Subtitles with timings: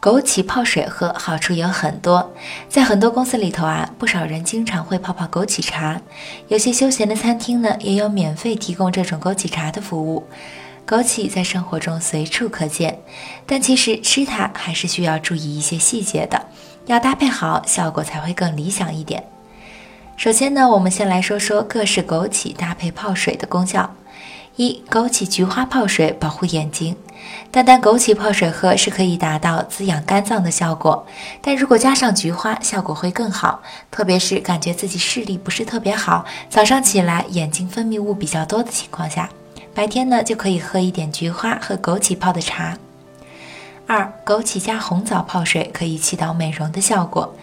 [0.00, 2.32] 枸杞泡水喝，好处有很多。
[2.68, 6.00] 在很多公司里头啊，不少人经常会泡泡枸杞茶。
[6.46, 10.24] 有些休闲的餐厅呢，也有免费提供这种枸杞茶的服务。
[10.86, 13.00] 枸杞在生活中随处可见，
[13.44, 16.46] 但其实吃它还是需要注意一些细节的，
[16.86, 19.24] 要搭配好，效果才会更理想一点。
[20.16, 23.96] 首先呢，我们先来说说各式枸杞搭配泡水的功效。
[24.58, 26.96] 一、枸杞菊花泡水保护眼睛。
[27.52, 31.06] 单单枸杞泡水喝是可以达到滋养肝脏的效果，
[31.40, 33.62] 但如果加上菊花，效果会更好。
[33.88, 39.28] 特别是感觉自己视力不是特别好，早上起来眼睛分泌物比较多的情况下，
[39.72, 42.76] 白天呢就可以喝一点菊花和枸杞泡的茶。
[43.88, 47.34] 二、枸杞加红枣泡水可以起到美容的效果。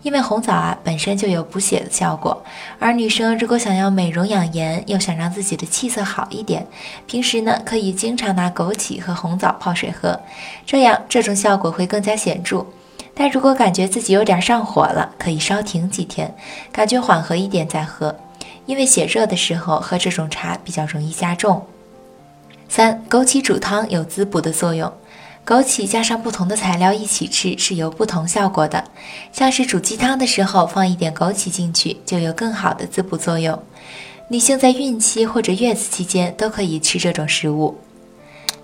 [0.00, 2.42] 因为红枣啊本身就有补血的效果，
[2.78, 6.66] 而女生如果想要美容养颜，又想让自己的气色好一点，
[7.06, 10.18] 平时呢可以经常拿枸杞和红枣泡水喝，
[10.64, 12.64] 这样这种效果会更加显著。
[13.14, 16.34] 但如果感觉自己有点上火了，可以稍停几天，
[16.72, 18.16] 感觉缓和一点再喝，
[18.64, 21.66] 因为血热的时候喝这种茶比较容易加重。
[22.70, 24.90] 三、枸杞煮汤有滋补的作用。
[25.46, 28.84] 枸杞加上不同的材料一起吃是有不同效果的，
[29.32, 33.60] 像是煮鸡汤的时候放一点枸杞进去，就有更好的滋补作用。
[34.28, 37.78] 女性在孕期或者月子期间都可以吃这种食物。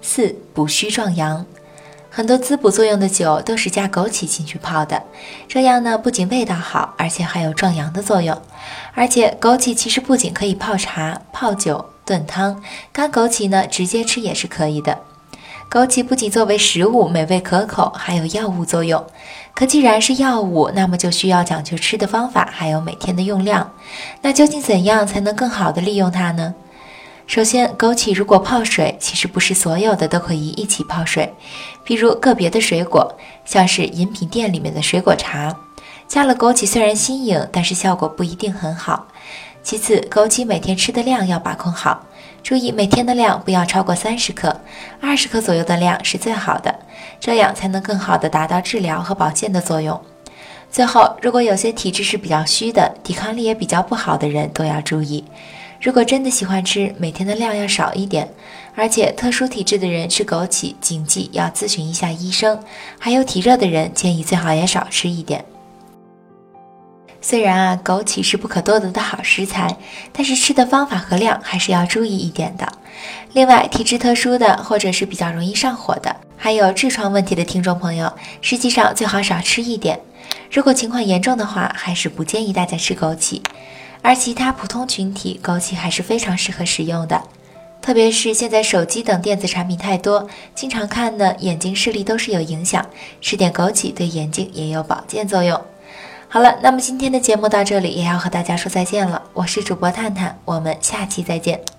[0.00, 1.44] 四补虚壮阳，
[2.08, 5.02] 很多滋补作用的酒都是加枸杞进去泡的，
[5.48, 8.40] 这样呢不仅味道好，而且还有壮阳的作用。
[8.94, 14.96] 而且枸杞其实不仅可以泡茶、泡酒、炖汤，干枸杞呢直接吃也是可以的。
[15.70, 19.04] 枸杞不仅作为食物美味可口，还有药物作用。
[19.52, 23.72] 可既然是药物，那么就需要讲究吃的方法，还有每天的用量。
[24.22, 26.54] 那究竟怎样才能更好的利用它呢？
[27.26, 31.34] 首先，枸杞如果泡水，其实不是所有的都可以一起泡水。
[31.82, 33.12] 比如个别的水果，
[33.44, 35.54] 像是饮品店里面的水果茶，
[36.06, 39.08] 加了枸杞虽然新颖，但是效果不一定很好。
[39.64, 42.06] 其次，枸杞每天吃的量要把控好。
[42.46, 44.60] 注意每天的量不要超过三十克，
[45.00, 46.72] 二十克左右的量是最好的，
[47.18, 50.00] 这样才能更好的达到治疗和保健的作用。
[50.70, 55.24] 最后，如果有些体质是比较虚的，抵抗力也比较不好的人，都要注意。
[55.80, 58.30] 如果真的喜欢吃，每天的量要少一点，
[58.76, 62.62] 而且特殊体质的人吃枸杞，谨记要咨询一下医生。
[63.00, 65.44] 还有体热的人，建议最好也少吃一点。
[67.28, 69.76] 虽然啊，枸杞是不可多得的好食材，
[70.12, 72.72] 但是吃的方法和量还是要注意一点的。
[73.32, 79.98] 另外，体质特殊的或者是比较容易上火的，还有痔疮问题的听众朋友，实际上最好少吃一点。
[80.52, 83.42] 如果情况严重的话，还是不建议大家吃枸杞。
[84.02, 87.20] 而其他普通群体，枸杞还是非常适合食用的。
[87.82, 92.86] 特别是现在手机等电子产品太多，经常看呢，眼睛视力都是有影响。
[93.20, 95.60] 吃点枸杞对眼睛也有保健作用。
[96.28, 99.22] 好了，那么今天的节目到这里也要和大家说再见了。
[99.32, 101.75] 我是主播探探，我们下期再见。